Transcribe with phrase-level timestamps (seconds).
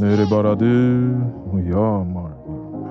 [0.00, 1.10] Nu är det bara du
[1.44, 2.88] och jag, Marvin.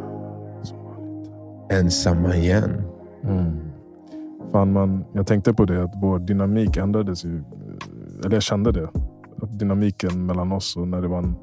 [1.69, 2.81] Ensamma igen.
[3.23, 3.59] Mm.
[4.51, 7.43] Fan man, jag tänkte på det, att vår dynamik ändrades ju.
[8.25, 8.89] Eller jag kände det.
[9.41, 11.35] Att dynamiken mellan oss och när det, var en,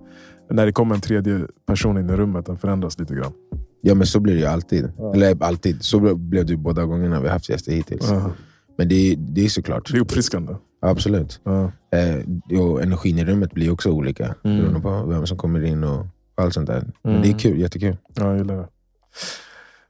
[0.51, 3.33] när det kom en tredje person in i rummet, den förändras lite grann.
[3.81, 4.93] Ja men så blir det ju alltid.
[4.99, 5.15] Ja.
[5.15, 5.83] Eller alltid.
[5.83, 8.11] Så blev det ju båda gångerna vi haft gäster hittills.
[8.11, 8.31] Ja.
[8.79, 9.93] Men det är, det är såklart.
[9.93, 10.55] Det är uppfriskande.
[10.85, 11.41] Absolut.
[11.45, 11.73] Ja.
[11.99, 14.35] Eh, och energin i rummet blir också olika.
[14.45, 14.57] Mm.
[14.59, 16.85] Beroende på vem som kommer in och allt sånt där.
[17.03, 17.23] Men Mm.
[17.23, 17.97] det är kul, jättekul.
[18.15, 18.69] Ja, jag gillar det.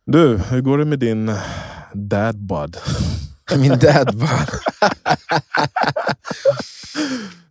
[0.06, 1.32] Du, hur går det med din
[1.92, 2.76] dad bod?
[3.58, 4.46] Min dad bara,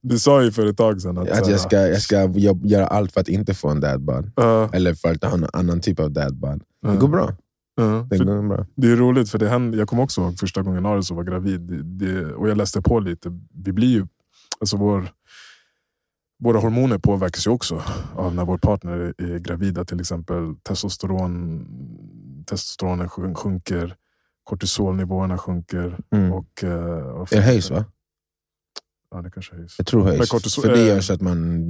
[0.02, 1.30] Du sa ju för ett tag sedan att...
[1.30, 2.30] att jag ska, jag ska
[2.64, 4.32] göra allt för att inte få en dad bod.
[4.36, 6.62] Ja, Eller för att ha en annan typ av dad bod.
[6.82, 7.32] ja, Det går bra.
[7.76, 8.08] Ja.
[8.10, 8.68] Det För.
[8.76, 11.62] Det är roligt, för det hände, jag kommer också ihåg första gången Aris var gravid.
[11.62, 13.40] Det, det, och jag läste på lite.
[13.54, 14.08] Vi blir ju,
[14.60, 15.08] alltså vår,
[16.40, 17.82] våra hormoner påverkas ju också
[18.16, 19.86] av när vår partner är, är gravida.
[19.86, 21.66] Till exempel testosteron,
[22.46, 23.96] testosteronen sjun- sjunker,
[24.44, 26.00] kortisolnivåerna sjunker.
[26.12, 26.34] Mm.
[26.34, 27.86] Och, eh, vad Det höjs va?
[29.12, 29.76] Ja, det kanske höjs.
[29.78, 30.32] Jag tror höjs.
[30.32, 31.68] kortisol- För det eh, gör så att man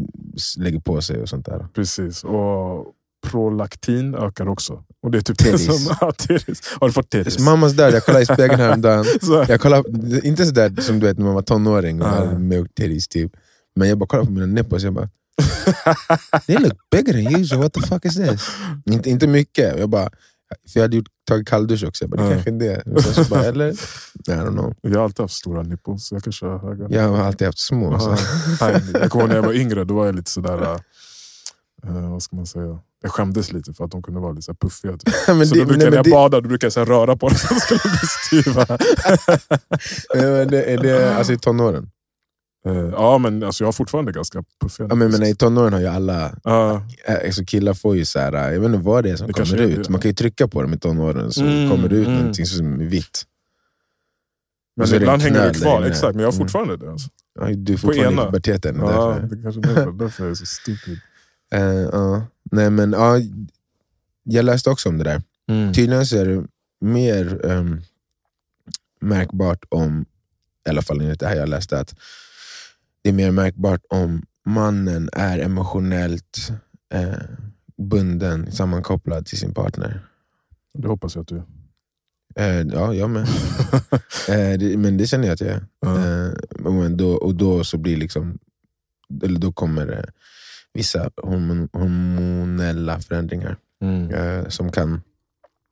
[0.58, 1.68] lägger på sig och sånt där.
[1.74, 2.24] Precis.
[2.24, 2.94] Och
[3.24, 4.84] prolaktin ökar också.
[5.04, 5.68] Och det är typ Teris.
[5.68, 5.96] det som...
[6.02, 6.62] Ja, teris.
[6.80, 7.40] Har du fått teris?
[7.40, 9.06] Mammas död, jag kollade i spegeln häromdagen.
[9.48, 13.08] Jag kollade, inte sådär som du vet när man var tonåring och hade milk titties
[13.08, 13.32] typ.
[13.76, 15.10] Men jag bara kollade på mina nipples jag bara
[16.48, 18.48] They look bigger than usual, what the fuck is this?
[18.86, 19.80] Inte, inte mycket.
[19.80, 20.10] Jag bara,
[20.74, 22.60] för jag hade gjort, tagit kalldusch också, jag bara, det kanske är
[22.96, 23.04] det.
[23.04, 23.72] Så bara, eller?
[23.72, 23.76] I
[24.28, 24.76] don't know.
[24.82, 26.88] jag har alltid haft stora nipples, jag kanske har höga.
[26.90, 28.00] Jag har alltid haft små.
[28.00, 28.18] Så.
[28.94, 30.80] Jag kommer ihåg när jag var yngre, då var jag lite sådär...
[31.88, 32.80] Uh, vad ska man säga?
[33.02, 34.92] Jag skämdes lite för att de kunde vara lite så puffiga.
[34.98, 35.14] Typ.
[35.28, 37.16] men så det, då brukar nej, när jag det, badar då brukar jag så röra
[37.18, 38.08] på dem så de skulle bli
[38.44, 38.66] styva.
[40.16, 41.90] nej, men det, är det alltså i tonåren?
[42.66, 45.80] Eh, ja, men alltså, jag har fortfarande ganska puffiga Ja, men, men i tonåren har
[45.80, 49.10] ju alla, Ja, äh, alltså killar får ju så här, jag vet inte vad det
[49.10, 49.84] är som Det kommer är ut.
[49.84, 49.90] det.
[49.90, 52.20] Man kan ju trycka på dem i tonåren så Mm, kommer det ut mm.
[52.20, 53.24] någonting som är vitt.
[54.76, 55.82] men Och så är det ibland hänger det kvar.
[55.84, 56.46] Exakt, men jag har Mm.
[56.48, 56.92] fortfarande det.
[56.92, 57.10] Alltså.
[57.40, 58.76] Ja, du är fortfarande i puberteten.
[58.80, 59.36] Ja, därför.
[59.36, 61.00] det kanske är därför jag är så stupid.
[61.54, 62.28] Eh, ja.
[62.52, 63.20] Nej, men, ja,
[64.24, 65.22] jag läste också om det där.
[65.48, 65.74] Mm.
[65.74, 66.46] Tydligen så är det
[66.82, 67.82] mer ehm,
[69.02, 70.06] märkbart om,
[70.68, 71.96] i alla fall enligt det här jag läste, att
[73.02, 76.52] det är mer märkbart om mannen är emotionellt
[76.94, 77.14] eh,
[77.78, 80.02] bunden, sammankopplad till sin partner.
[80.74, 81.46] Det hoppas jag att du är.
[82.36, 83.22] Eh, ja, jag med.
[84.30, 85.66] eh, det, men det känner jag att jag är.
[85.86, 88.40] Eh, men då, och då så blir liksom,
[89.24, 90.12] eller då kommer
[90.74, 94.10] vissa hormon, hormonella förändringar Mm.
[94.14, 95.02] eh, som kan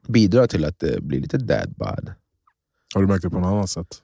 [0.08, 2.12] bidra till att det blir lite dad bod.
[2.94, 4.02] Har du märkt det på något annat sätt?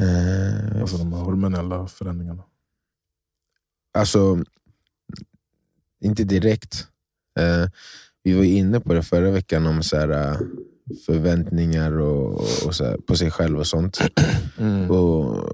[0.00, 2.42] Eh, Alltså de hormonella förändringarna.
[3.98, 4.44] alltså,
[6.00, 6.86] inte direkt.
[7.40, 7.68] Eh,
[8.22, 10.38] vi var inne på det förra veckan om så här, eh,
[11.06, 12.32] förväntningar och,
[12.66, 13.98] och här, på sig själv och sånt.
[14.58, 14.90] Mm.
[14.90, 15.48] Och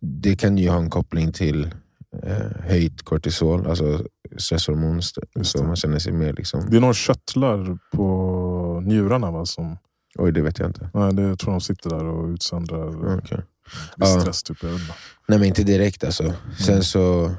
[0.00, 1.74] det kan ju ha en koppling till
[2.22, 4.04] eh, höjt kortisol, alltså
[4.36, 5.02] stresshormon,
[5.42, 6.70] så man känner sig mer liksom...
[6.70, 9.46] Det är några köttlar på njurarna va?
[9.46, 9.78] Som,
[10.18, 10.90] Oj, det vet jag inte.
[10.94, 13.18] nej, det, jag tror de sitter där och utsöndrar
[13.96, 14.06] Ja.
[14.20, 14.42] stress.
[14.42, 14.72] Typ, jag.
[15.28, 16.34] Nej men inte direkt alltså.
[16.58, 16.82] Sen Mm.
[16.82, 17.34] så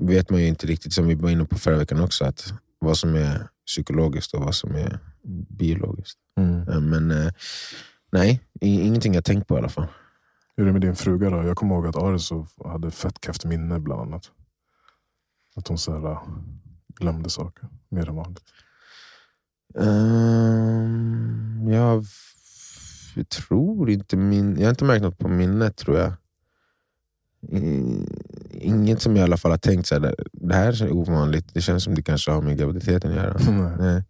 [0.00, 2.98] vet man ju inte riktigt, som vi var inne på förra veckan också, att vad
[2.98, 4.98] som är psykologiskt och vad som är
[5.58, 6.18] biologiskt.
[6.40, 6.68] Mm.
[6.68, 7.32] Eh, Men eh,
[8.12, 9.86] nej, ingenting jag tänkt på i alla fall.
[10.58, 11.36] Hur är det med din fruga då?
[11.36, 14.30] Jag kommer ihåg att Ariso hade fett kräft minne bland annat.
[15.56, 16.22] Att hon så här, äh,
[17.00, 18.44] glömde saker mer än vanligt.
[19.74, 22.04] Um, jag,
[23.16, 26.12] jag tror inte min, jag har inte märkt något på minnet tror jag.
[28.50, 31.60] Inget som jag i alla fall har tänkt så här, det- här är ovanligt, det
[31.60, 33.36] känns som det kanske har med graviditeten att göra.
[33.78, 34.04] Nej.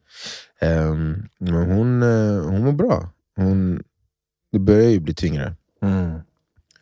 [0.60, 3.10] Ehm, men hon, eh, hon mår bra.
[3.36, 3.82] Hon,
[4.52, 5.54] det börjar ju bli tyngre.
[5.82, 6.20] Mm.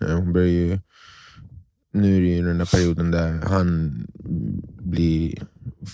[0.00, 0.78] Eh, Hon börjar ju,
[1.92, 3.92] nu är det ju den där perioden där han
[4.80, 5.34] blir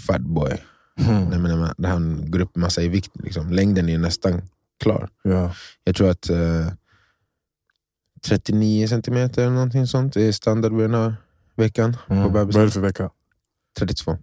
[0.07, 0.59] fatboy.
[1.01, 1.25] Mm.
[1.25, 3.11] Nej, men han går upp massa i vikt.
[3.15, 3.53] Liksom.
[3.53, 4.43] Längden är nästan
[4.83, 5.09] klar.
[5.23, 5.55] Ja.
[5.85, 6.67] Jag tror att eh,
[8.27, 11.15] 39 centimeter eller någonting sånt är standard vid den här
[11.57, 12.23] veckan Mm.
[12.23, 13.11] på Vad är det för vecka?
[13.79, 14.19] 32.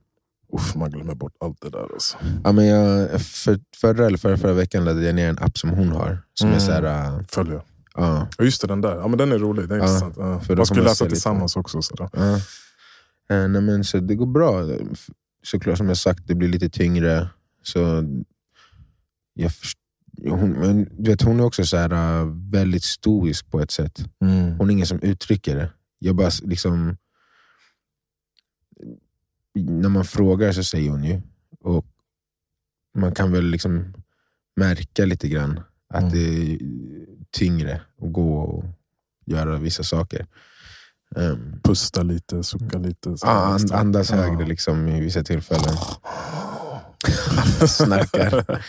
[0.54, 1.94] Uff, man glömmer bort allt det där.
[1.94, 2.18] Alltså.
[2.44, 5.70] Ja, men jag, för, förra eller förra, förra veckan laddade jag ner en app som
[5.70, 6.18] hon har.
[6.34, 6.66] Som är Mm.
[6.66, 7.62] så här, eh, Följer.
[8.00, 8.96] Ja, Ja, just det, den där.
[8.96, 9.70] Ja, men den är rolig.
[9.70, 10.16] Den är Ja, intressant.
[10.18, 10.40] Ja.
[10.40, 11.16] för då Man skulle läsa se lite.
[11.16, 11.82] tillsammans också.
[11.82, 12.10] Så där.
[12.14, 12.36] Ja.
[13.36, 14.64] Eh, nej, men så det går bra.
[15.44, 17.30] Såklart som jag sagt, det blir lite tyngre.
[17.64, 17.80] Så
[19.34, 19.52] jag
[20.30, 21.92] hon, men, du vet, hon är också så här,
[22.22, 24.00] eh, väldigt stoisk på ett sätt.
[24.58, 25.72] Hon är ingen som uttrycker det.
[26.00, 26.98] Jag bara liksom...
[29.56, 31.22] när man frågar så säger hon ju.
[31.60, 31.86] Och
[32.98, 33.94] man kan väl liksom
[34.56, 35.60] märka lite grann
[35.94, 36.14] att Mm.
[36.14, 36.60] det
[37.38, 38.64] tyngre att gå och
[39.26, 40.26] göra vissa saker.
[41.16, 43.16] Um, Pusta lite, sucka lite.
[43.22, 44.16] ah, and, andas Ja.
[44.16, 45.76] högre liksom i vissa tillfällen.
[47.68, 48.62] Snarkar.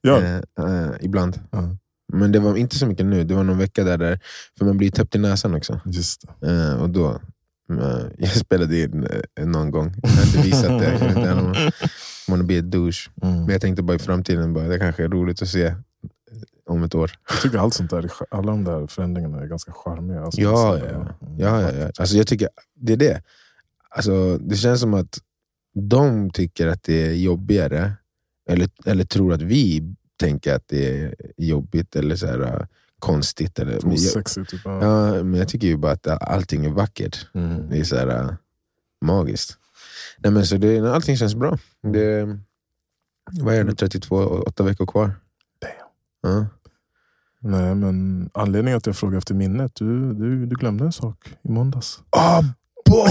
[0.00, 0.20] Ja.
[0.22, 1.40] Eh, eh, ibland.
[1.50, 1.76] Ja.
[2.12, 3.24] Men det var inte så mycket nu.
[3.24, 4.20] Det var någon vecka där, där
[4.58, 5.80] för man blir täppt i näsan också.
[5.84, 6.24] Just.
[6.46, 7.20] Eh, och då,
[8.18, 9.08] jag spelade in
[9.40, 10.92] någon gång, jag har inte visat det.
[10.92, 11.72] Jag vet inte
[12.28, 13.10] man a douche.
[13.22, 13.36] Mm.
[13.40, 15.74] Men jag tänkte bara i framtiden, bara, det kanske är roligt att se
[16.66, 17.10] om ett år.
[17.28, 20.20] Jag tycker allt sånt där, alla de där förändringarna är ganska charmiga.
[20.24, 21.06] Alltså, Ja, så- ja,
[21.38, 21.90] Ja, ja, ja.
[21.98, 23.22] Alltså, jag tycker, det är det.
[23.90, 25.18] Alltså, det känns som att
[25.74, 27.92] de tycker att det är jobbigare,
[28.50, 32.66] eller, eller tror att vi tänker att det är jobbigt eller så här, äh,
[32.98, 33.58] konstigt.
[33.58, 34.26] Eller, men jag.
[34.48, 34.60] Typ.
[34.64, 34.84] Ja.
[35.16, 37.26] ja, men jag tycker ju bara att allting är vackert.
[37.34, 37.68] Mm.
[37.70, 38.30] Det är så här, äh,
[39.04, 39.58] magiskt.
[40.18, 41.58] Nej, men så det, allting känns bra.
[41.92, 42.38] Det,
[43.32, 45.14] vad är det, 32, åtta veckor kvar?
[47.40, 51.48] Nej, men anledningen att jag frågade efter minnet, du, du, du glömde en sak i
[51.50, 51.98] måndags.
[52.10, 53.06] Abo!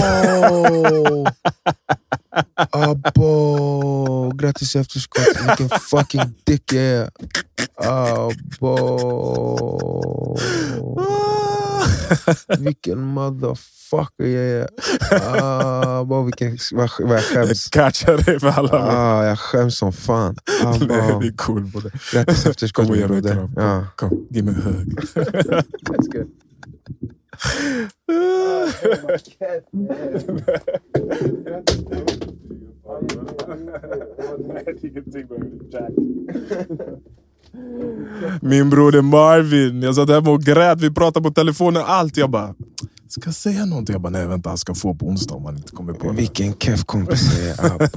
[2.70, 4.32] Abo!
[4.34, 7.10] Grattis i efterskott, vilken fucking dick jag är.
[7.76, 8.74] Abo!
[12.58, 14.68] Vilken motherfucker jag är.
[16.00, 17.68] Abo, vilken, vad, vad jag skäms.
[17.68, 18.78] Catcha dig för alla.
[18.78, 20.36] Ah, jag skäms som fan.
[20.64, 21.18] Nej, Abo.
[21.20, 21.90] vi är cool på det.
[22.12, 23.32] Grattis i efterskott Kom min broder.
[23.34, 23.52] kram.
[23.56, 23.86] Ja.
[23.96, 24.98] Kom, give me a hug.
[38.42, 42.16] Min broder Marvin, jag satt hemma och grät, vi pratade på telefonen, allt.
[42.16, 42.54] Jag bara,
[43.08, 43.92] ska jag säga någonting?
[43.92, 46.16] Jag bara, nej vänta, han ska få på onsdag om han inte kommer på det.
[46.16, 47.88] Vilken keff kompis jag är.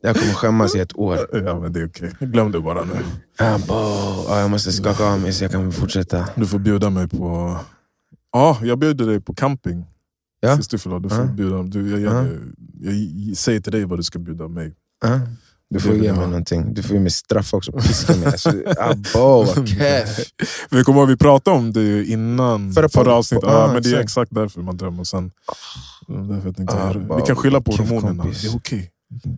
[0.00, 1.18] Jag kommer skämmas i ett år.
[1.32, 2.92] Ja men det är okej, glöm det bara nu.
[3.38, 6.28] Ja, jag måste skaka av mig så jag kan fortsätta.
[6.34, 7.56] Du får bjuda mig på...
[8.32, 9.84] Ja, jag bjöd dig på camping.
[10.40, 10.56] Ja.
[10.56, 11.08] Sist du förlorade.
[11.08, 11.30] Du får Ja.
[11.32, 12.24] bjuda, du, jag, Ja.
[12.80, 14.72] jag, jag, säger till dig vad du ska bjuda mig.
[15.04, 15.20] Ja.
[15.70, 16.74] Du får Det ge mig någonting.
[16.74, 17.72] Du får ge mig straff också.
[17.72, 18.26] Piska mig.
[18.26, 20.18] Alltså, keff.
[20.70, 23.48] Vi kommer ihåg vi pratade om det innan Förra förra, avsnittet.
[23.52, 24.30] Ja, men det är exakt.
[24.34, 25.04] därför man drömmer.
[25.04, 25.30] Sen,
[26.08, 26.98] därför jag tänkte, Ah, det.
[26.98, 28.24] bara, vi kan skylla på hormonerna.
[28.24, 28.90] Det är okej.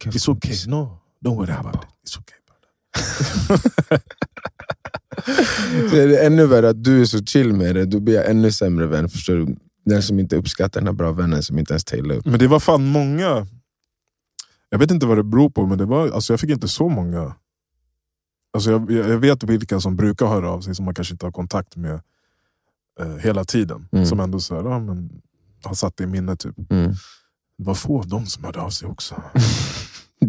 [0.05, 0.56] Keff It's okay.
[0.67, 1.81] No, don't worry about it.
[2.08, 2.37] It's okay.
[5.90, 7.84] Så är det ännu värre att du är så chill med det.
[7.84, 9.08] Då blir jag ännu sämre vän.
[9.08, 9.56] Förstår du?
[9.84, 12.26] Den som inte uppskattar den här bra vännen som inte ens tailar upp.
[12.26, 13.46] Men det var fan många.
[14.68, 16.88] Jag vet inte vad det beror på, men det var, alltså jag fick inte så
[16.88, 17.34] många.
[18.52, 21.32] Alltså jag, jag vet vilka som brukar höra av sig, som man kanske inte har
[21.32, 22.00] kontakt med
[23.00, 23.88] eh, hela tiden.
[23.92, 24.06] Mm.
[24.06, 25.22] Som ändå så här, ja, men,
[25.64, 26.40] har satt det i minnet.
[26.40, 26.70] Typ.
[26.70, 26.92] Mm.
[27.58, 29.22] Det var få av dem som hörde av sig också.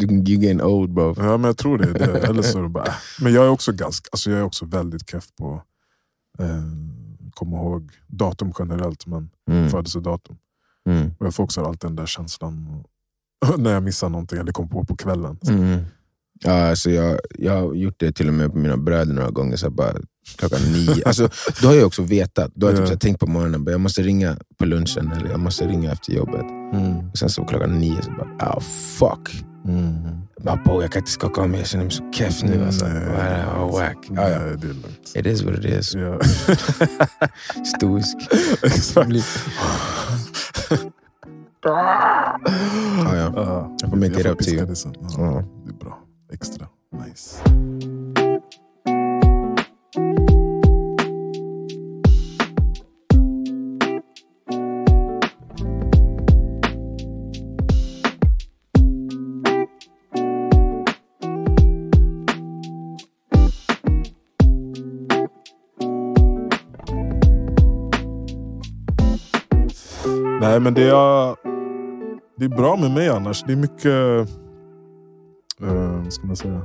[0.02, 1.16] You getting old bro.
[1.18, 1.94] Ja, men jag tror det.
[1.94, 2.28] det.
[2.28, 2.94] Eller så det bara.
[3.22, 5.62] Men jag är också ganska, alltså jag är också väldigt keff på
[6.40, 6.64] eh,
[7.32, 9.70] komma ihåg datum generellt, men Mm.
[9.70, 10.38] födelsedatum.
[10.90, 11.12] Mm.
[11.20, 12.84] Och jag får också alltid den där känslan
[13.58, 15.38] när jag missar någonting eller kommer på på kvällen.
[15.48, 15.80] Mm.
[16.44, 19.58] Ja, alltså jag, jag har gjort det till och med på mina bröder några gånger.
[19.58, 19.94] Så här bara,
[20.36, 21.02] klockan nio.
[21.06, 21.30] Alltså,
[21.62, 22.52] då har jag också vetat.
[22.56, 25.12] Då har jag typ så här tänkt på morgonen bara, jag måste ringa på lunchen
[25.12, 26.46] eller jag måste ringa efter jobbet.
[26.74, 27.10] Mm.
[27.10, 28.60] Och sen så klockan nio så bara, oh
[29.00, 29.44] fuck.
[29.66, 29.96] Mm.
[30.42, 32.66] Bara, bo, jag kan inte skaka av mig, jag känner mig så keff nu.
[32.66, 32.88] Alltså.
[32.88, 33.46] Nej.
[33.46, 33.98] Oh, whack.
[34.10, 34.40] Ja, ja.
[34.40, 35.16] Det är lugnt.
[35.16, 35.96] It is what it is.
[35.96, 36.20] Ja.
[37.78, 38.18] Stoisk.
[38.64, 39.10] Exakt.
[41.62, 42.40] Ja,
[43.16, 43.32] ja.
[43.36, 44.66] Ja, Jag får make jag it up to you.
[44.66, 44.94] det sen.
[45.00, 45.44] Ja, Ja.
[45.66, 45.98] Det är bra.
[46.34, 46.68] Extra
[47.06, 47.42] nice.
[70.42, 71.36] Nej men det är,
[72.38, 73.44] det är bra med mig annars.
[73.44, 74.30] Det är mycket,
[75.62, 76.62] eh, vad ska man säga,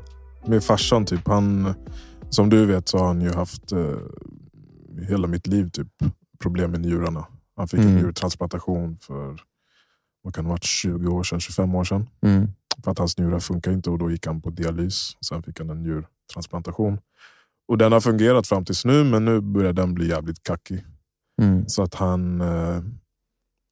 [0.46, 1.28] med farsan typ.
[1.28, 1.74] Han,
[2.30, 3.96] som du vet så har han ju haft eh,
[5.08, 5.88] hela mitt liv typ
[6.42, 7.26] problem med njurarna.
[7.56, 7.96] Han fick en Mm.
[8.02, 9.40] njurtransplantation för
[10.22, 12.08] vad kan det varit, 20 år sedan, 25 år sedan.
[12.22, 12.48] Mm.
[12.84, 15.16] För att hans njurar funkar inte och då gick han på dialys.
[15.28, 16.98] Sen fick han en njurtransplantation.
[17.68, 20.84] Och den har fungerat fram tills nu men nu börjar den bli jävligt kackig.
[21.42, 21.68] Mm.
[21.68, 22.82] Så att han, eh,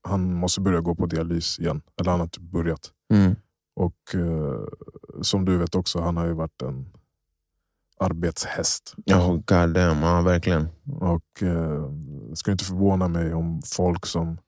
[0.03, 1.83] han måste börja gå på dialys igen.
[2.01, 2.91] Eller han har typ börjat.
[3.13, 3.37] Mm.
[3.77, 4.65] Och eh,
[5.23, 6.87] som du vet också, han har ju varit en
[8.01, 8.95] arbetshäst.
[9.07, 10.03] Oh, god damn.
[10.03, 10.69] Ja, verkligen.
[11.01, 11.93] Och eh,
[12.35, 14.39] skulle inte förvåna mig om folk som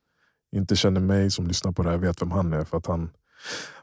[0.57, 2.65] inte känner mig, som lyssnar på det här, vet vem han är.
[2.65, 3.11] För att han,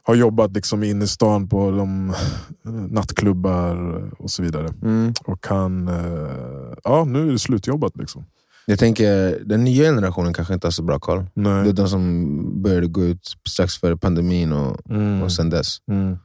[0.02, 2.14] har jobbat liksom inne i stan på de
[2.90, 3.76] nattklubbar
[4.18, 4.68] och så vidare.
[4.82, 5.12] Mm.
[5.24, 8.24] Och han, eh, ja nu är det slutjobbat liksom.
[8.66, 11.26] Jag tänker, den nya generationen kanske inte har så bra koll.
[11.34, 11.72] Det är Nej.
[11.72, 15.22] de som började gå ut strax före pandemin och, Mm.
[15.22, 15.76] och sen dess.
[15.90, 16.18] Mm.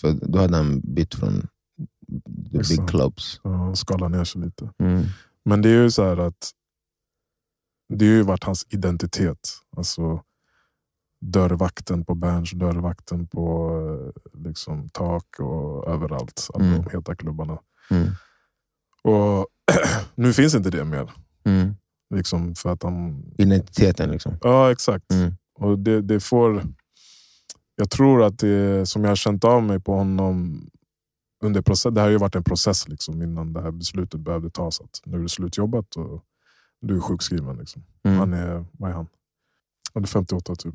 [0.00, 1.48] För då hade han bytt från
[2.52, 3.40] the big clubs.
[3.44, 4.70] Ja, skala ner sig lite.
[4.78, 5.02] Mm.
[5.44, 6.50] Men det är ju så här att
[7.88, 9.38] det har ju varit hans identitet.
[9.76, 10.22] Alltså
[11.20, 13.70] dörrvakten på Berns, dörrvakten på
[14.34, 16.48] eh, liksom, tak och överallt.
[16.54, 16.82] Alla Mm.
[16.84, 17.58] de heta klubbarna.
[17.90, 18.08] Mm.
[19.02, 19.46] Och
[20.14, 21.12] nu finns inte det mer.
[21.46, 21.74] Mm.
[22.14, 23.24] Liksom för att han...
[23.38, 24.38] Identiteten liksom.
[24.42, 25.12] Ja, exakt.
[25.12, 25.34] Mm.
[25.58, 26.62] Och det, det får...
[27.76, 30.62] Jag tror att det som jag har känt av mig på honom
[31.44, 34.50] under process, det här har ju varit en process liksom, innan det här beslutet behövde
[34.50, 34.80] tas.
[34.80, 36.22] Att nu är det slutjobbat och
[36.80, 37.56] du är sjukskriven.
[37.56, 37.82] Liksom.
[38.04, 38.18] Mm.
[38.18, 39.06] Han är, vad är han?
[39.94, 40.74] Han är 58 typ.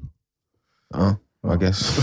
[0.94, 1.56] Ja, Ja.
[1.56, 1.92] I guess.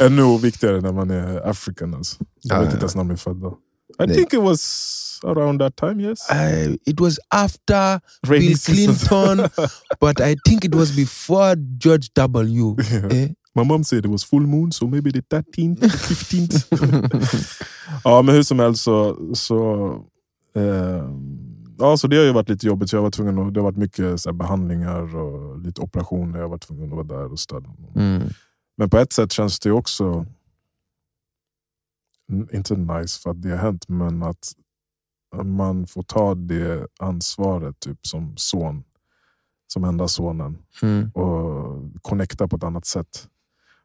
[0.00, 1.94] Ännu viktigare när man är african.
[1.94, 2.24] Alltså.
[2.40, 3.52] Jag Ja, vet inte ens när de är födda.
[3.98, 4.14] I Nej.
[4.14, 6.26] think it was around that time, yes.
[6.30, 8.58] I, it was after Rainy Bill.
[8.58, 9.50] Clinton,
[10.00, 12.76] but I think it was before George W.
[12.90, 13.08] Yeah.
[13.12, 13.28] Eh?
[13.54, 17.64] My mom said it was full moon, so maybe the 13th, 15th.
[18.04, 19.16] ja, men hur som helst så...
[19.34, 19.90] så
[20.54, 21.04] eh,
[21.78, 22.92] ja, så det har ju varit lite jobbigt.
[22.92, 26.38] Jag var tvungen att, det har varit mycket här, behandlingar och lite operationer.
[26.38, 27.70] Jag var tvungen att vara där och stödja.
[27.96, 28.22] Mm.
[28.76, 30.26] Men på ett sätt känns det också,
[32.52, 34.52] inte nice för att det har hänt, men att
[35.44, 38.84] man får ta det ansvaret typ som son,
[39.66, 41.10] som enda sonen Mm.
[41.10, 43.28] och connecta på ett annat sätt.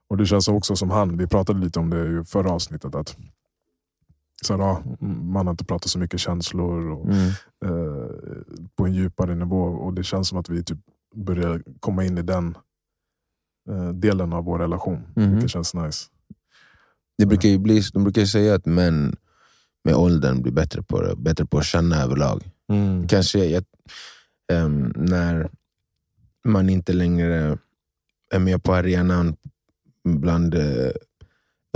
[0.08, 3.18] Och Det känns också som han, vi pratade lite om det i förra avsnittet, att
[4.44, 4.84] så här, ja,
[5.24, 7.28] man har inte pratat så mycket känslor och, Mm.
[7.66, 8.10] eh,
[8.75, 10.80] på en djupare nivå och det känns som att vi typ
[11.16, 12.58] börjar komma in i den
[13.70, 15.04] eh, delen av vår relation.
[15.16, 15.32] Mhm.
[15.32, 16.10] Vilket känns nice.
[17.18, 19.16] Det brukar ju bli, de brukar säga att män
[19.84, 22.44] med åldern blir bättre på det, bättre på att känna överlag.
[23.10, 23.64] Kanske jag,
[24.52, 25.50] ehm, när
[26.46, 27.58] man inte längre
[28.34, 29.36] är med på arenan
[30.04, 30.92] bland eh,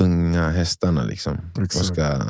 [0.02, 1.86] unga hästarna liksom, Exakt.
[1.86, 2.22] ska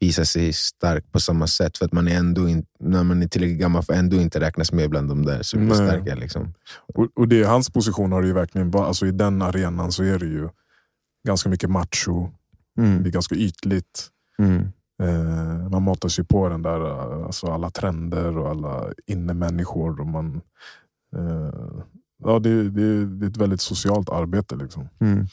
[0.00, 1.78] visa sig stark på samma sätt.
[1.78, 4.40] För att man är ändå in, när man är tillräckligt gammal för att ändå inte
[4.40, 6.14] räknas med bland de där superstarka.
[6.14, 6.54] Liksom.
[6.94, 10.26] Och, och det, hans position har ju verkligen alltså i den arenan så är det
[10.26, 10.48] ju
[11.26, 12.28] ganska mycket macho,
[12.76, 13.04] det Mm.
[13.04, 14.08] är ganska ytligt.
[14.38, 14.68] Mm.
[15.02, 20.00] Eh, man matas ju på den där, eh, alltså alla trender och alla innemänniskor.
[20.00, 20.40] Och man,
[21.16, 21.80] eh,
[22.24, 24.56] ja, det, det, det är ett väldigt socialt arbete.
[24.56, 24.88] Liksom.
[25.00, 25.26] Mm.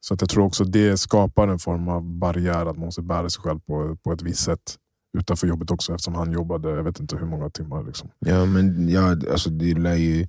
[0.00, 3.30] Så att jag tror också det skapar en form av barriär, att man måste bära
[3.30, 4.76] sig själv på, på ett visst sätt
[5.18, 7.82] utanför jobbet också eftersom han jobbade, jag vet inte hur många timmar.
[7.82, 8.10] Liksom.
[8.18, 10.26] Ja, men ja, alltså det lär ju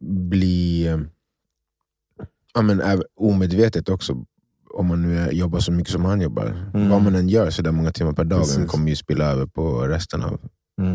[0.00, 0.88] bli
[2.54, 4.24] ja, men, omedvetet också.
[4.74, 6.46] Om man nu jobbar så mycket som han jobbar.
[6.74, 6.88] Mm.
[6.90, 8.70] Vad man än gör så där många timmar per dag Precis.
[8.70, 10.40] kommer ju spilla över på resten av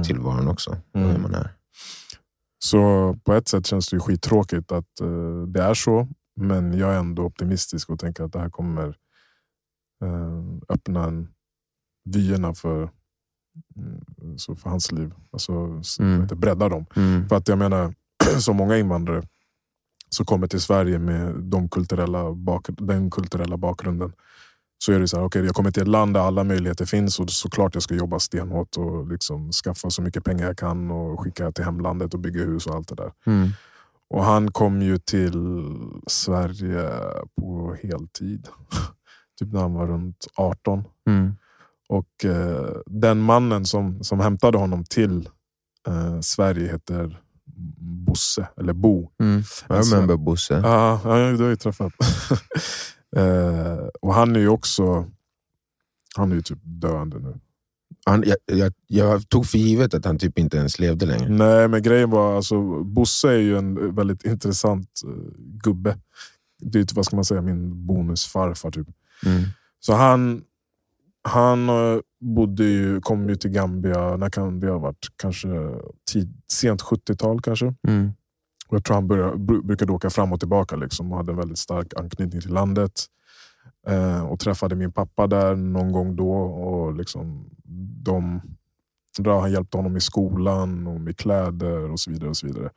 [0.04, 0.78] tillvaron också.
[0.96, 1.10] Mm.
[1.10, 1.56] Hur man är.
[2.64, 6.08] Så på ett sätt känns det ju skittråkigt att eh, det är så.
[6.36, 8.88] Men jag är ändå optimistisk och tänker att det här kommer
[10.04, 11.28] eh, öppna en,
[12.06, 12.90] vyerna för,
[13.76, 15.14] mm, så för hans liv.
[15.32, 16.28] Alltså Mm.
[16.28, 16.86] bredda dem.
[17.30, 17.94] För att jag menar,
[18.40, 19.28] så många invandrare
[20.10, 22.24] som kommer till Sverige med de kulturella
[22.66, 24.14] den kulturella bakgrunden.
[24.84, 27.20] Så är det så här, okay, jag kommer till ett land där alla möjligheter finns
[27.20, 31.20] och såklart jag ska jobba stenhårt och liksom skaffa så mycket pengar jag kan och
[31.20, 33.12] skicka till hemlandet och bygga hus och allt det där.
[33.26, 33.50] Mm.
[34.10, 35.64] Och han kom ju till
[36.08, 36.90] Sverige
[37.36, 38.48] på heltid.
[39.40, 40.84] typ när han var runt 18.
[41.08, 41.34] Mm.
[41.90, 45.30] Och eh, den mannen som, som hämtade honom till
[45.88, 47.22] eh, Sverige heter
[48.06, 49.10] Bosse, eller Bo.
[49.20, 49.40] Mm.
[49.40, 50.54] I Alltså- remember Bosse.
[50.64, 51.94] Ja, ja, du har ju träffat.
[53.16, 55.06] eh, och han är ju också,
[56.16, 57.40] han är ju typ döende nu.
[58.06, 61.30] Han, jag, jag, jag tog för givet att han typ inte ens levde längre.
[61.30, 65.32] Nej, men grejen var, alltså, Bosse är ju en väldigt intressant eh,
[65.64, 65.98] gubbe.
[66.62, 68.72] Det är typ, vad ska man säga, min bonusfarfar.
[68.72, 68.88] Typ.
[69.26, 69.44] Mm.
[69.80, 70.42] Så han,
[71.22, 75.08] han eh, bodde ju, kom ju till Gambia, när kan det ha varit?
[75.16, 75.48] Kanske
[76.12, 77.74] tid, sent 70-tal kanske.
[77.88, 78.12] Mm.
[78.68, 81.38] Och jag tror han började, bru- brukade åka fram och tillbaka liksom, och hade en
[81.38, 83.06] väldigt stark anknytning till landet.
[83.88, 86.32] Eh, och träffade min pappa där någon gång då.
[86.42, 87.50] Och liksom,
[88.04, 88.42] de,
[89.18, 92.30] då han hjälpte honom i skolan och med kläder och så vidare.
[92.30, 92.70] Och så vidare.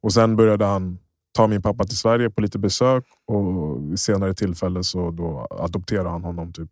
[0.00, 0.98] Och sen började han
[1.32, 6.08] ta min pappa till Sverige på lite besök och vid senare tillfälle så då adopterade
[6.08, 6.70] han honom typ,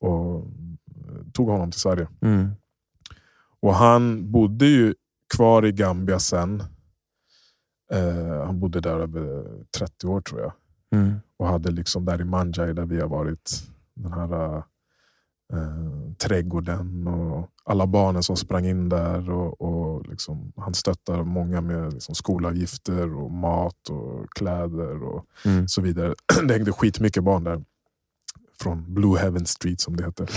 [0.00, 0.44] och
[1.32, 2.08] tog honom till Sverige.
[2.20, 2.50] Mm.
[3.60, 4.94] Och han bodde ju
[5.36, 6.62] kvar i Gambia sen.
[7.92, 9.44] Eh, han bodde där över
[9.78, 10.52] 30 år tror jag.
[10.94, 11.14] Mm.
[11.36, 13.50] Och hade liksom där i Manjai där vi har varit,
[13.94, 14.56] den här
[15.52, 19.30] eh, trädgården och alla barnen som sprang in där.
[19.30, 25.68] Och, och liksom, han stöttar många med liksom skolavgifter och mat och kläder och Mm.
[25.68, 26.14] så vidare.
[26.48, 27.64] Det hängde skitmycket barn där.
[28.62, 30.28] Från Blue Heaven Street som det heter.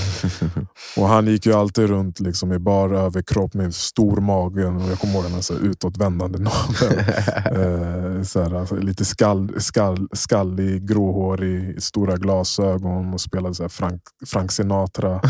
[0.98, 4.66] Och han gick ju alltid runt liksom i bara överkropp med stor mage.
[4.66, 7.06] Och jag kommer ihåg den här så här utåtvändande naveln.
[7.46, 13.70] Eh, så här, alltså, lite skall, skall, skallig, gråhårig, stora glasögon och spelade så här
[13.70, 15.16] Frank, Frank Sinatra.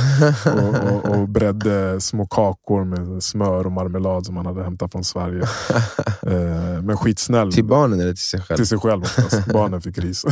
[0.46, 5.04] och, och, och bredde små kakor med smör och marmelad som han hade hämtat från
[5.04, 5.44] Sverige.
[6.22, 7.54] Eh, men skitsnäll.
[7.54, 8.58] Till barnen eller till sig själv?
[8.58, 9.46] Till sig själv oftast.
[9.54, 10.25] Barnen fick ris.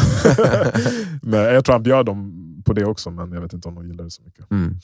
[1.22, 3.88] men jag tror han bjöd dem på det också, men jag vet inte om de
[3.88, 4.52] gillade det så mycket.
[4.52, 4.76] Mm.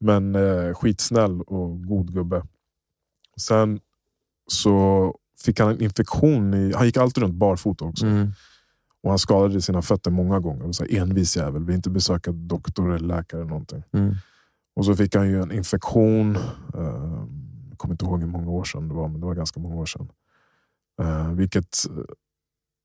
[0.00, 2.42] Men eh, skitsnäll och god gubbe.
[3.36, 3.80] Sen
[4.46, 5.14] så
[5.44, 6.54] fick han en infektion.
[6.54, 8.06] I, han gick alltid runt barfota också.
[8.06, 8.32] Mm.
[9.02, 10.66] Och han skadade sina fötter många gånger.
[10.66, 13.40] Och så här, envis jävel, vill inte besöka doktor eller läkare.
[13.40, 13.82] Eller någonting.
[13.92, 14.14] Mm.
[14.76, 16.36] Och så fick han ju en infektion.
[16.74, 17.26] Eh,
[17.68, 19.74] jag kommer inte ihåg hur många år sedan det var, men det var ganska många
[19.74, 20.08] år sedan.
[21.02, 22.04] Eh, vilket eh,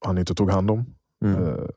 [0.06, 0.86] han inte tog hand om.
[1.26, 1.68] Mm.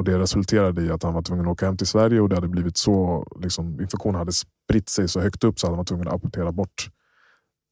[0.00, 2.34] Och Det resulterade i att han var tvungen att åka hem till Sverige och det
[2.34, 6.08] hade blivit så, liksom, infektionen hade spritt sig så högt upp så han var tvungen
[6.08, 6.90] att amputera bort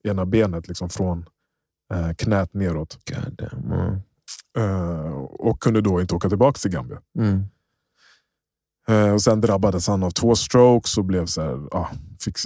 [0.03, 1.25] ena benet liksom, från
[1.93, 2.97] eh, knät neråt.
[3.53, 3.99] Mm.
[4.57, 7.01] Eh, och kunde då inte åka tillbaka till Gambia.
[7.19, 7.43] Mm.
[8.87, 11.87] Eh, och Sen drabbades han av två strokes och blev så här, ah,
[12.19, 12.37] fick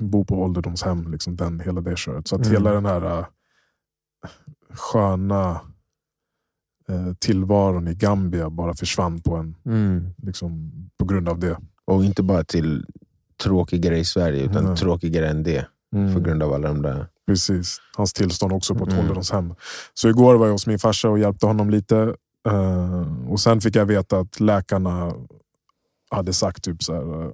[0.00, 1.12] bo på ålderdomshem.
[1.12, 2.28] Liksom, den, hela det köret.
[2.28, 2.52] Så att Mm.
[2.52, 3.26] hela den här eh,
[4.74, 5.60] sköna
[6.88, 10.06] eh, tillvaron i Gambia bara försvann på en Mm.
[10.22, 11.56] liksom, på grund av det.
[11.84, 12.86] Och inte bara till
[13.42, 14.76] tråkigare i Sverige, utan Mm.
[14.76, 15.66] tråkigare än det.
[16.14, 17.06] På grund av alla de där...
[17.26, 17.78] Precis.
[17.96, 19.00] Hans tillstånd också på ett Mm.
[19.04, 19.54] ålderdomshem.
[19.94, 22.14] Så igår var jag hos min farsa och hjälpte honom lite.
[22.48, 25.12] Eh, och Sen fick jag veta att läkarna
[26.10, 27.30] hade sagt typ så här, eh,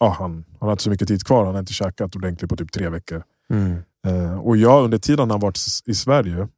[0.00, 2.56] ja, han, han har inte så mycket tid kvar, han har inte käkat ordentligt på
[2.56, 3.22] typ tre veckor.
[3.50, 3.76] Mm.
[4.06, 6.48] Eh, och jag under tiden han varit i Sverige,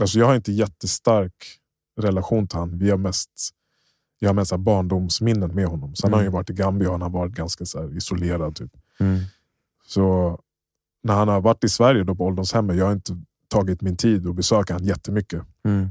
[0.00, 1.58] alltså jag har inte jättestark
[2.00, 2.78] relation till honom.
[2.78, 3.30] Vi har mest,
[4.18, 5.94] jag har mest så barndomsminnen med honom.
[5.94, 6.32] Sen har han ju Mm.
[6.34, 8.56] varit i Gambia och han har varit ganska så isolerad.
[8.56, 8.70] Typ.
[9.00, 9.20] Mm.
[9.86, 10.38] Så
[11.02, 14.26] när han har varit i Sverige då på ålderdomshemmet, jag har inte tagit min tid
[14.26, 15.42] att besöka honom jättemycket.
[15.64, 15.88] Mm.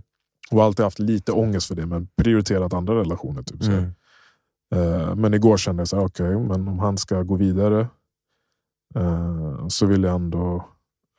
[0.51, 3.43] Och alltid haft lite ångest för det, men prioriterat andra relationer.
[3.43, 3.71] Typ, så.
[3.71, 3.91] Mm.
[4.75, 7.87] Eh, Men igår kände jag så här, okej, men om han ska gå vidare
[8.95, 10.67] eh, så vill jag ändå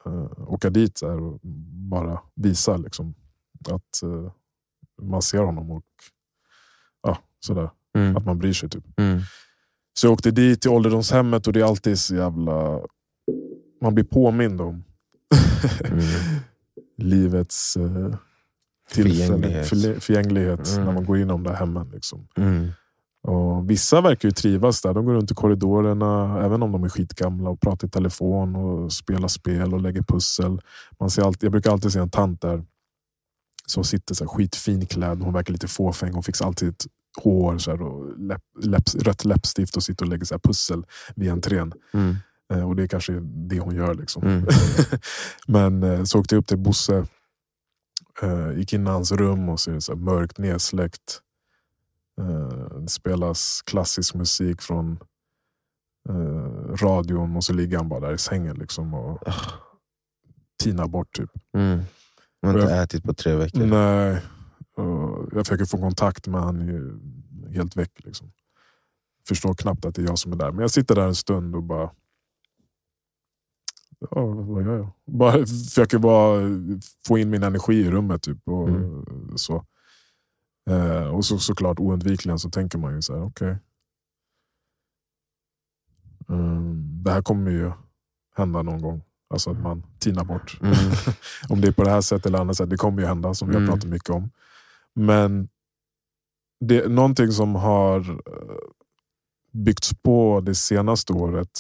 [0.07, 1.41] eh, åka dit så här och
[1.91, 3.15] bara visa liksom,
[3.71, 4.33] att eh,
[5.03, 5.85] man ser honom och
[7.03, 8.17] ja, sådär, Mm.
[8.17, 8.69] att man bryr sig.
[8.69, 8.85] Typ.
[8.99, 9.21] Mm.
[9.99, 12.81] Så jag åkte dit till ålderdomshemmet och det är alltid så jävla...
[13.81, 14.85] Man blir påmind om
[15.85, 15.99] Mm.
[16.99, 18.15] livets eh,
[18.91, 20.05] tillfälle, Förgänglighet.
[20.05, 20.85] förgänglighet Mm.
[20.85, 21.91] när man går in i de där hemmen.
[21.91, 22.29] Liksom.
[23.29, 24.95] Och vissa verkar ju trivas där.
[24.95, 28.93] De går runt i korridorerna, även om de är skitgamla, och pratar i telefon och
[28.93, 30.61] spelar spel och lägger pussel.
[31.01, 32.65] Man ser alltid, jag brukar alltid se en tant där
[33.67, 35.23] som sitter så här skitfin klädd.
[35.23, 36.13] Hon verkar lite fåfäng.
[36.13, 36.87] Hon fixar alltid ett
[37.23, 40.85] hår så här, och läpp, läpps, rött läppstift och sitter och lägger så pussel
[41.17, 41.73] vid entrén.
[41.93, 42.17] Mm.
[42.53, 43.95] Eh, Och det är kanske det hon gör.
[43.95, 44.23] Liksom.
[44.23, 44.47] Mm.
[45.47, 47.07] Men eh, så åkte jag upp till Bosse,
[48.23, 51.21] eh, gick in i hans rum och så här mörkt nedsläckt.
[52.21, 54.99] Eh, det spelas klassisk musik från
[56.09, 59.19] eh, radion och så ligger han bara där i sängen liksom och
[60.63, 61.13] tinar bort.
[61.17, 61.31] typ.
[61.57, 61.81] Mm.
[62.43, 63.67] Man har inte Jag- ätit på tre veckor.
[63.67, 64.23] Nej,
[65.33, 66.99] jag försöker få kontakt med han är ju
[67.55, 67.93] helt väck.
[68.05, 68.33] Liksom.
[69.29, 70.51] Förstår knappt att det är jag som är där.
[70.53, 71.91] Men jag sitter där en stund och bara...
[74.11, 74.91] Ja, vad gör jag?
[75.07, 76.41] Bara försöker bara
[77.07, 78.23] få in min energi i rummet.
[78.23, 79.05] Typ, och Mm.
[79.37, 79.65] så.
[80.71, 83.59] Eh, och så, såklart oundvikligen så tänker man ju så här, okej.
[86.29, 87.73] Mm, det här kommer ju
[88.37, 89.03] hända någon gång.
[89.31, 90.59] Alltså att man tinar bort.
[90.63, 90.75] Mm.
[91.49, 92.71] om det är på det här sättet eller annat sätt.
[92.71, 93.73] Det kommer ju hända, som vi har Mm.
[93.73, 94.31] pratat mycket om.
[94.95, 95.49] Men
[96.61, 98.17] det är någonting som har eh,
[99.53, 101.51] byggts på det senaste året,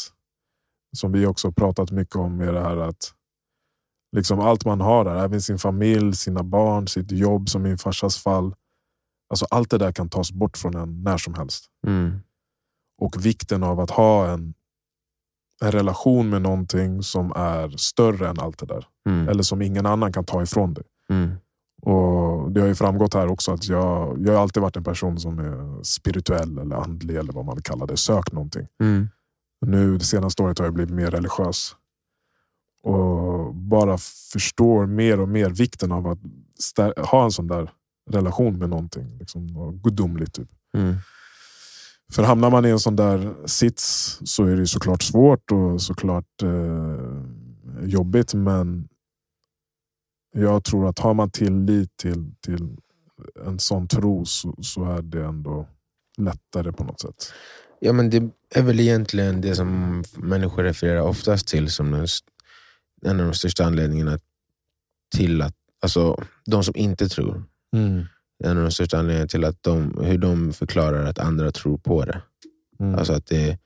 [0.97, 3.15] som vi också pratat mycket om, är det här att
[4.17, 7.79] liksom allt man har där, även sin familj, sina barn, sitt jobb, som i min
[7.79, 8.55] farsas fall.
[9.33, 11.64] Alltså allt det där kan tas bort från en när som helst.
[11.87, 12.21] Mm.
[12.99, 14.55] Och vikten av att ha en,
[15.62, 18.87] en relation med någonting som är större än allt det där.
[19.09, 19.29] Mm.
[19.29, 20.85] Eller som ingen annan kan ta ifrån dig.
[21.11, 21.31] Mm.
[21.83, 25.21] Och Det har ju framgått här också att jag, jag har alltid varit en person
[25.21, 27.97] som är spirituell eller andlig eller vad man vill kalla det.
[27.97, 28.66] Sökt någonting.
[28.81, 29.09] Mm.
[29.66, 31.77] Nu det senaste året har jag blivit mer religiös.
[32.83, 33.99] Och bara
[34.33, 36.18] förstår mer och mer vikten av att
[37.09, 37.71] ha en sån där
[38.11, 39.19] relation med någonting.
[39.19, 40.35] Liksom, och gudomligt.
[40.35, 40.49] Typ.
[40.77, 40.95] Mm.
[42.12, 46.43] För hamnar man i en sån där sits så är det såklart svårt och såklart
[46.43, 48.35] eh, jobbigt.
[48.35, 48.88] Men
[50.35, 52.77] jag tror att har man tillit till, till
[53.47, 55.69] en sån tro så, så är det ändå
[56.19, 57.33] lättare på något sätt.
[57.81, 62.07] Ja, men det är väl egentligen det som människor refererar oftast till som den,
[63.03, 64.19] en av de största anledningarna
[65.17, 67.45] till att, alltså de som inte tror,
[68.44, 72.04] en av de största anledningarna till att de, hur de förklarar att andra tror på
[72.04, 72.22] det.
[72.80, 72.94] Mm.
[72.94, 73.58] Alltså att det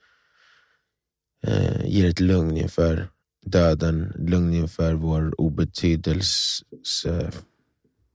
[1.46, 3.08] eh, ger ett lugn inför
[3.46, 7.30] döden, lugn inför vår obetydelse,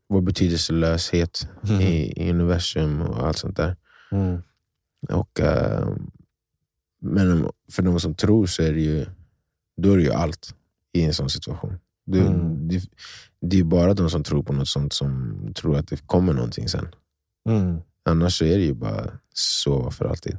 [0.09, 1.81] vår betydelselöshet Mm.
[1.81, 3.75] i, i universum och allt sånt där.
[4.11, 4.41] Mm.
[5.09, 5.87] Och, eh,
[7.01, 9.05] men för de som tror så är det ju,
[9.77, 10.55] då är det ju allt
[10.93, 11.79] i en sån situation.
[12.05, 12.67] Det, Mm.
[12.67, 12.81] det,
[13.41, 16.69] det är bara de som tror på något sånt som tror att det kommer någonting
[16.69, 16.87] sen.
[17.49, 17.81] Mm.
[18.05, 20.37] Annars så är det ju bara sova för alltid.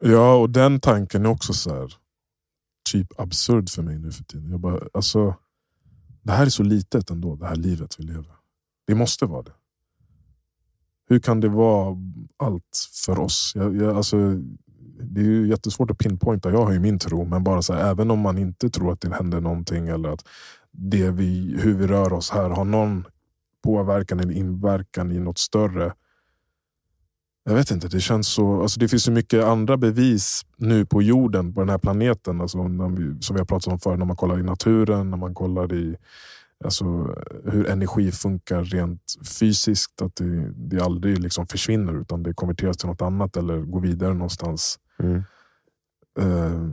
[0.00, 1.94] Ja, och den tanken är också så här,
[2.92, 4.50] typ absurd för mig nu för tiden.
[4.50, 5.34] Jag bara, alltså,
[6.22, 8.32] det här är så litet ändå, det här livet vi lever.
[8.86, 9.52] Det måste vara det.
[11.08, 11.96] Hur kan det vara
[12.36, 13.52] allt för oss?
[13.54, 14.16] Jag, jag, alltså,
[15.00, 16.50] det är ju jättesvårt att pinpointa.
[16.50, 19.00] Jag har ju min tro, men bara så här, även om man inte tror att
[19.00, 20.24] det händer någonting eller att
[20.70, 23.04] det vi, hur vi rör oss här har någon
[23.64, 25.92] påverkan eller inverkan i något större.
[27.44, 28.62] Jag vet inte, det känns så...
[28.62, 32.40] Alltså det finns så mycket andra bevis nu på jorden, på den här planeten.
[32.40, 35.16] Alltså när vi, som vi har pratat om förr, när man kollar i naturen, när
[35.16, 35.96] man kollar i
[36.64, 36.84] alltså,
[37.44, 40.02] hur energi funkar rent fysiskt.
[40.02, 44.14] Att det, det aldrig liksom försvinner utan det konverteras till något annat eller går vidare
[44.14, 44.78] någonstans.
[45.02, 45.22] Mm.
[46.18, 46.70] Eh,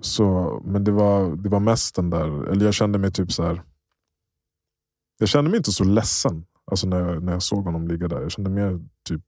[0.00, 3.42] så, men det var, det var mest den där, eller jag kände mig typ så
[3.42, 3.62] här.
[5.18, 8.20] Jag kände mig inte så ledsen alltså när, jag, när jag såg honom ligga där.
[8.20, 9.22] Jag kände mer typ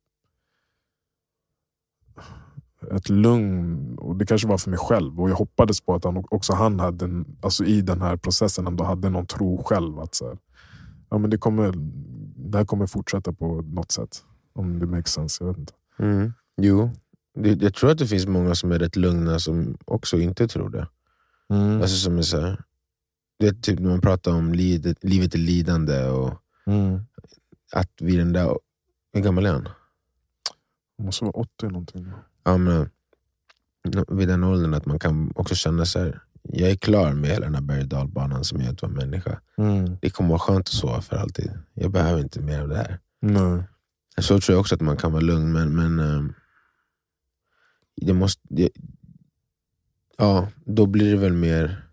[2.91, 3.99] ett lugn.
[3.99, 5.21] Och det kanske var för mig själv.
[5.21, 8.67] Och jag hoppades på att han, också han hade en, alltså i den här processen
[8.67, 9.99] ändå hade någon tro själv.
[9.99, 10.39] att så här,
[11.11, 11.73] ja, men det, kommer,
[12.51, 14.25] det här kommer fortsätta på något sätt.
[14.55, 15.45] Om det makes sense.
[15.45, 15.73] Jag vet inte.
[15.99, 16.33] Mm.
[16.57, 16.91] Jo,
[17.35, 20.88] jag tror att det finns många som är rätt lugna som också inte tror det.
[21.83, 22.61] Alltså som är så här,
[23.38, 27.01] det är typ när man pratar om livet, livet är lidande och Mm.
[27.73, 28.59] att vi den där...
[29.12, 29.68] Hur gammal är han?
[30.99, 32.12] Det måste vara 80 någonting.
[32.45, 32.90] Ja, men,
[34.09, 37.47] vid den åldern att man kan också känna så här, jag är klar med hela
[37.47, 39.40] den här berg dalbanan som är att vara människa.
[39.59, 39.97] Mm.
[40.03, 41.51] Det kommer vara skönt att sova för alltid.
[41.75, 42.99] Jag behöver inte mer av det här.
[43.21, 43.62] Nej.
[44.18, 46.35] Så tror jag också att man kan vara lugn, men, men ehm,
[47.97, 48.71] det måste, det,
[50.19, 51.89] ja, då blir det väl mer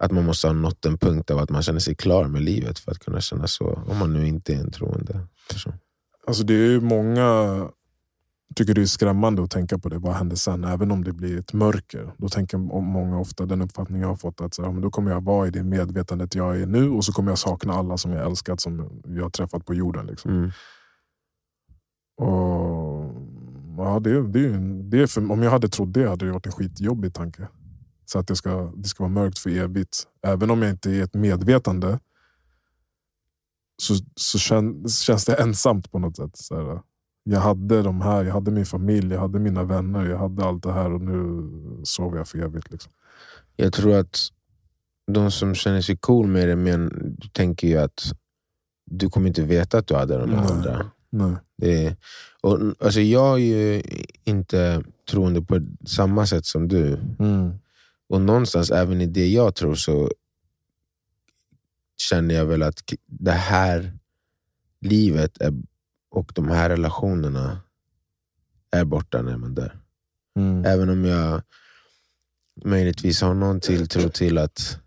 [0.00, 2.78] att man måste ha nått en punkt av att man känner sig klar med livet
[2.78, 5.72] för att kunna känna så, om man nu inte är en troende person.
[6.26, 7.68] Alltså det är många
[8.54, 9.98] tycker det är skrämmande att tänka på det.
[9.98, 10.64] Vad händer sen?
[10.64, 12.12] Även om det blir ett mörker.
[12.18, 15.10] Då tänker många ofta, den uppfattning jag har fått, att så, här, men då kommer
[15.10, 18.12] jag vara i det medvetandet jag är nu och så kommer jag sakna alla som
[18.12, 20.06] jag älskat, som jag har träffat på jorden.
[20.06, 20.30] Liksom.
[20.30, 20.50] Mm.
[22.16, 22.83] Och,
[23.76, 26.52] ja, det, det, det är för, om jag hade trott det hade det varit en
[26.52, 27.48] skitjobbig tanke.
[28.04, 30.06] Så att det ska, det ska vara mörkt för evigt.
[30.26, 31.98] Även om jag inte är ett medvetande
[33.82, 36.36] så, så kän, känns det ensamt på något sätt.
[36.36, 36.80] Så här,
[37.24, 40.62] jag hade de här, jag hade min familj, jag hade mina vänner, jag hade allt
[40.62, 41.50] det här och nu
[41.84, 42.70] sover jag för evigt.
[42.70, 42.92] Liksom.
[43.56, 44.28] Jag tror att
[45.12, 46.90] de som känner sig cool med det, men
[47.32, 48.12] tänker ju att
[48.86, 50.90] du kommer inte veta att du hade de andra.
[51.14, 51.36] Nej.
[51.56, 51.96] Det är,
[52.40, 53.82] och, alltså jag är ju
[54.24, 56.98] inte troende på samma sätt som du.
[57.18, 57.52] Mm.
[58.08, 60.10] Och någonstans, även i det jag tror, så
[61.96, 63.98] känner jag väl att det här
[64.80, 65.52] livet är,
[66.10, 67.60] och de här relationerna
[68.70, 69.80] är borta när man dör.
[70.36, 70.64] Mm.
[70.64, 71.42] Även om jag
[72.64, 74.78] möjligtvis har någon tilltro till att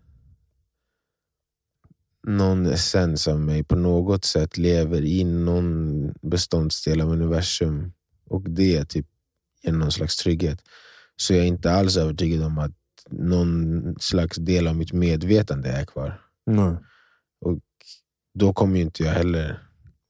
[2.28, 7.92] någon essens av mig på något sätt lever i någon beståndsdel av universum
[8.26, 9.06] och det typ
[9.62, 10.62] ger någon slags trygghet.
[11.16, 12.72] Så jag är inte alls övertygad om att
[13.10, 16.20] någon slags del av mitt medvetande är kvar.
[16.46, 16.76] Nej.
[18.34, 19.62] Då kommer inte jag heller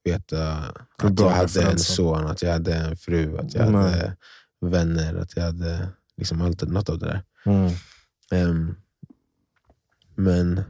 [0.04, 0.56] veta
[0.96, 3.82] att jag hade en son, att jag hade en fru, att jag Nej.
[3.82, 4.16] hade
[4.60, 7.22] vänner, att jag hade liksom allt, något av det där.
[7.46, 7.72] Mm.
[8.30, 8.74] Ehm,
[10.14, 10.62] men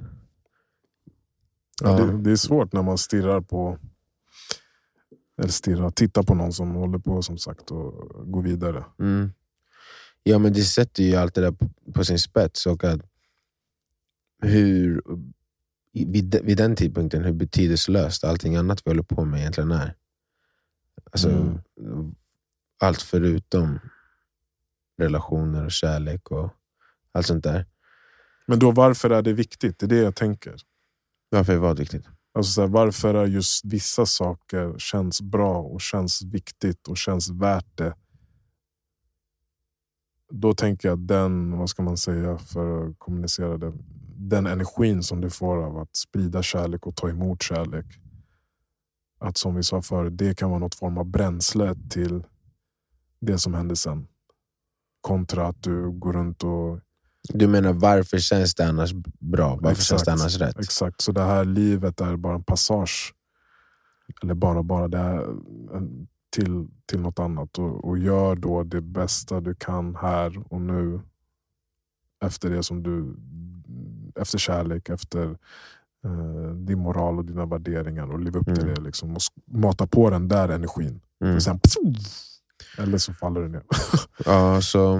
[1.83, 3.79] Ja, det, det är svårt när man stirrar på
[5.39, 8.85] eller stirrar, tittar på någon som håller på som sagt och går vidare.
[8.99, 9.33] Mm.
[10.23, 12.67] Ja men det sätter ju allt det där på, på sin spets.
[12.67, 13.01] Och att
[14.43, 15.03] hur,
[15.93, 19.95] vid, vid den tidpunkten, hur betydelselöst allting annat vi håller på med egentligen är.
[21.13, 21.29] Alltså,
[21.81, 22.15] Mm.
[22.81, 23.79] Allt förutom
[24.99, 26.51] relationer och kärlek och
[27.13, 27.67] allt sånt där.
[28.47, 29.79] Men då varför är det viktigt?
[29.79, 30.57] Det är det jag tänker.
[31.31, 32.07] Varför är vad viktigt?
[32.35, 37.31] Alltså så här, varför är just vissa saker känns bra och känns viktigt och känns
[37.31, 37.95] värt det?
[40.31, 43.73] Då tänker jag den, vad ska man säga för att kommunicera det?
[44.17, 47.87] Den energin som du får av att sprida kärlek och ta emot kärlek.
[49.21, 52.25] Att som vi sa förut, det kan vara något form av bränsle till
[53.21, 54.09] det som händer sen.
[55.01, 56.81] Kontra att du går runt och
[57.29, 59.59] du menar varför känns det annars bra?
[59.61, 60.05] Varför känns Exakt.
[60.07, 60.59] det annars rätt?
[60.59, 63.15] Exakt, så det här livet är bara en passage.
[64.23, 65.19] Eller bara, bara det är
[65.77, 67.59] en, till, till något annat.
[67.59, 71.01] Och, och gör då det bästa du kan här och nu.
[72.25, 73.17] Efter det som du,
[74.23, 75.39] efter kärlek, efter
[76.05, 78.13] eh, din moral och dina värderingar.
[78.13, 78.75] Och leva upp till Mm.
[78.75, 78.81] det.
[78.81, 81.01] Liksom, och mata på den där energin.
[81.25, 81.37] Mm.
[81.37, 81.61] Och sen,
[82.79, 83.63] eller så faller det ner.
[84.25, 84.99] Ja, så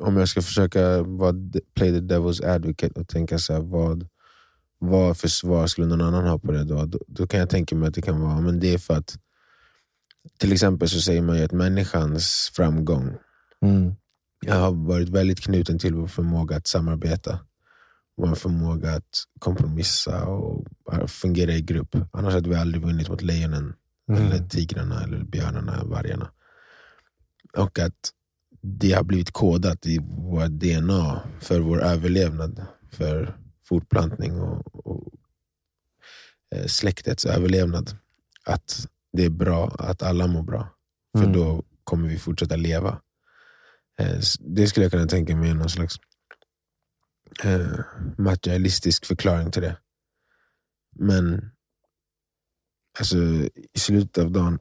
[0.00, 1.32] om jag ska försöka vara,
[1.74, 4.06] play the devil's advocate och tänka så här, vad,
[4.78, 6.84] vad för svar skulle någon annan ha på det då?
[6.84, 9.18] Då, då kan jag tänka mig att det kan vara, men det är för att
[10.38, 13.16] till exempel så säger man ju att människans framgång
[14.48, 17.38] har varit väldigt knuten till vår förmåga att samarbeta.
[18.16, 20.64] Vår förmåga att kompromissa och
[21.10, 21.96] fungera i grupp.
[22.12, 23.74] Annars hade vi aldrig vunnit mot lejonen
[24.10, 24.48] eller Mm.
[24.48, 26.30] tigrarna, eller björnarna, vargarna.
[27.56, 28.10] Och att
[28.60, 35.12] det har blivit kodat i vårt DNA för vår överlevnad, för fortplantning och, och
[36.54, 37.96] eh, släktets överlevnad.
[38.44, 40.74] Att det är bra att alla mår bra,
[41.16, 41.32] för Mm.
[41.32, 43.00] då kommer vi fortsätta leva.
[44.00, 45.96] Eh, Det skulle jag kunna tänka mig är någon slags
[47.44, 47.80] eh,
[48.18, 49.76] materialistisk förklaring till det.
[50.96, 51.50] Men
[52.98, 53.16] alltså,
[53.74, 54.58] i slutet av dagen,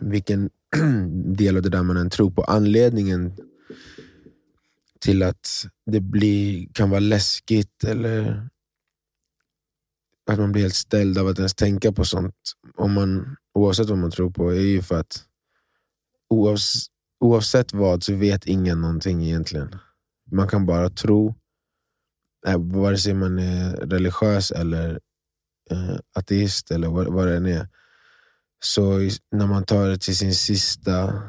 [0.00, 0.50] vilken
[1.36, 3.32] del av det där man än tror på, anledningen
[5.00, 8.48] till att det blir, kan vara läskigt eller
[10.30, 12.34] att man blir helt ställd av att ens tänka på sånt,
[12.74, 15.24] om man, oavsett vad man tror på, är ju för att
[16.30, 16.86] oavs,
[17.20, 19.76] oavsett vad så vet ingen någonting egentligen.
[20.30, 21.34] Man kan bara tro,
[22.46, 25.00] eh, vare sig man är religiös eller
[25.70, 27.68] eh, ateist eller vad, vad det än är.
[28.64, 28.98] Så
[29.30, 31.22] när man tar det till sin sista,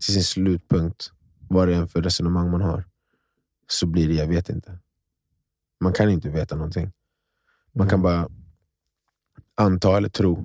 [0.00, 1.10] till sin slutpunkt,
[1.48, 2.84] vad det än för resonemang man har,
[3.66, 4.78] så blir det jag vet inte.
[5.80, 6.92] Man kan inte veta någonting.
[7.72, 8.02] Man kan Mm.
[8.02, 8.28] bara
[9.54, 10.38] anta eller tro.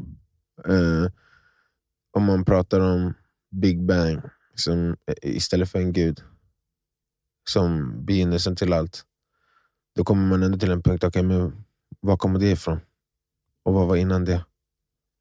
[0.65, 1.12] Eh,
[2.12, 3.13] om man pratar om
[3.52, 4.22] Big Bang
[4.56, 6.24] som, eh, istället för en gud,
[7.50, 9.04] som begynnelsen till allt,
[9.96, 11.65] då kommer man ändå till en punkt, okej men
[12.00, 12.80] var kommer det ifrån?
[13.63, 14.46] Och vad var innan det?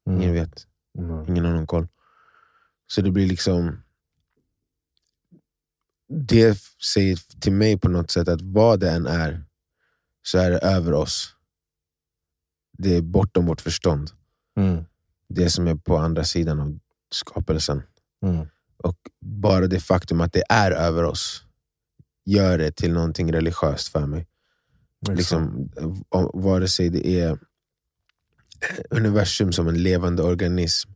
[0.09, 0.67] Ingen vet.
[0.97, 1.25] Mm.
[1.27, 1.87] Ingen har någon koll.
[2.87, 3.83] Så det blir liksom...
[6.07, 6.57] Det
[6.93, 9.45] säger till mig på något sätt att vad det än är,
[10.21, 11.35] så är det över oss.
[12.77, 14.11] Det är bortom vårt förstånd.
[14.57, 14.85] Mm.
[15.27, 16.79] Det som är på andra sidan av
[17.11, 17.83] skapelsen.
[18.25, 18.47] Mm.
[18.77, 21.43] Och bara det faktum att det är över oss
[22.25, 24.27] gör det till någonting religiöst för mig.
[25.09, 25.71] Liksom,
[26.09, 27.39] om- vare sig det är
[28.89, 30.89] universum som en levande organism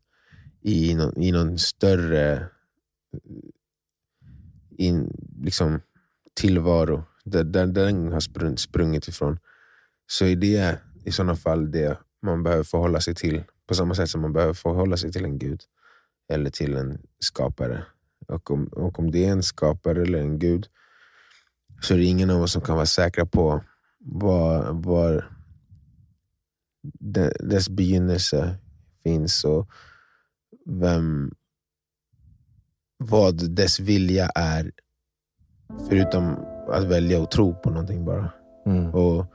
[0.61, 2.49] i någon, i någon större
[4.77, 5.81] in, liksom,
[6.33, 9.39] tillvaro där, där den har sprung, sprungit ifrån,
[10.07, 13.43] så är det i sådana fall det man behöver förhålla sig till.
[13.67, 15.61] På samma sätt som man behöver förhålla sig till en gud
[16.29, 17.83] eller till en skapare.
[18.27, 20.67] Och om, och om det är en skapare eller en gud
[21.81, 23.63] så är det ingen av oss som kan vara säkra på
[23.99, 25.32] var, var
[27.39, 28.55] dess begynnelse
[29.03, 29.69] finns och
[30.65, 31.31] vem,
[32.97, 34.71] vad dess vilja är.
[35.89, 36.35] Förutom
[36.69, 38.31] att välja att tro på någonting bara.
[38.65, 38.93] Mm.
[38.93, 39.25] Och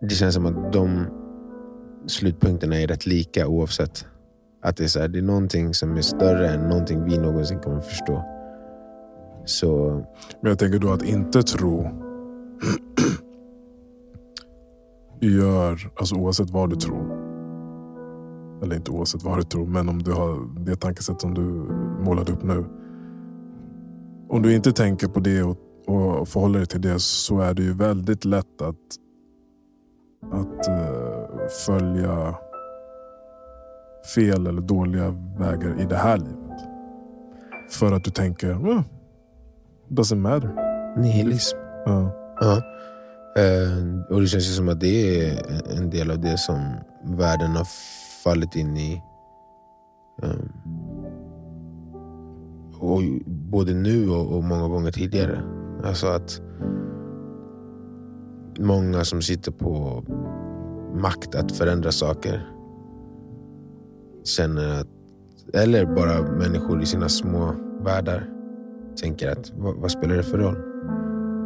[0.00, 1.06] Det känns som att de
[2.06, 4.06] slutpunkterna är rätt lika oavsett.
[4.62, 7.60] Att det är, så här, det är någonting som är större än någonting vi någonsin
[7.60, 8.24] kommer förstå.
[9.44, 9.90] Så
[10.40, 11.90] Men jag tänker då att inte tro
[15.26, 17.28] gör, alltså oavsett vad du tror.
[18.62, 21.42] Eller inte oavsett vad du tror, men om du har det tankesätt som du
[22.04, 22.64] målade upp nu.
[24.28, 27.62] Om du inte tänker på det och, och förhåller dig till det så är det
[27.62, 28.74] ju väldigt lätt att,
[30.32, 32.34] att eh, följa
[34.14, 36.60] fel eller dåliga vägar i det här livet.
[37.70, 38.82] För att du tänker, mm,
[39.88, 40.54] doesn't matter.
[41.00, 41.56] Nihilism.
[41.86, 42.10] Ja.
[42.40, 42.62] Ja.
[43.36, 45.38] Eh, och det känns ju som att det är
[45.76, 47.66] en del av det som världen har
[48.24, 49.02] fallit in i.
[50.22, 50.52] Um,
[52.80, 55.42] och både nu och, och, många gånger tidigare.
[55.84, 56.40] Alltså att
[58.58, 60.04] många som sitter på
[61.02, 62.48] makt att förändra saker
[64.24, 64.88] känner att,
[65.54, 68.30] eller bara människor i sina små världar
[69.00, 70.56] tänker att vad, vad spelar det för roll?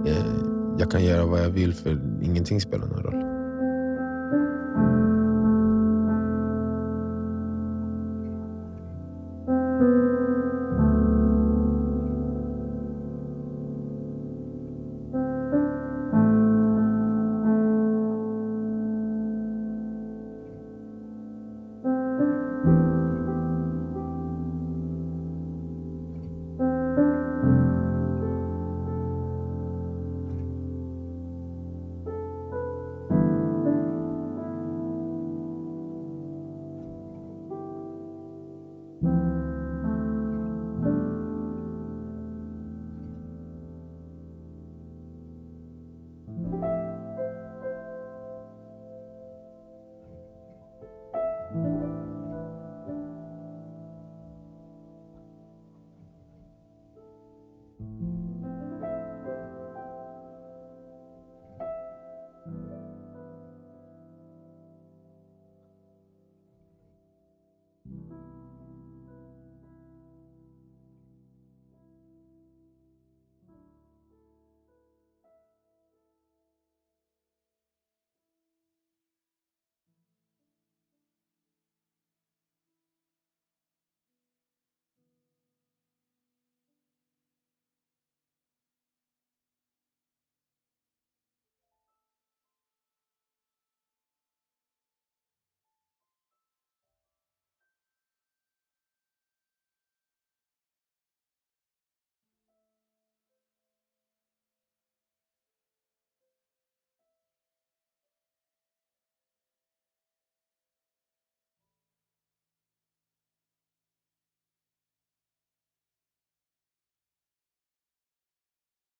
[0.06, 3.31] Eh, jag kan göra vad jag vill för ingenting spelar någon roll.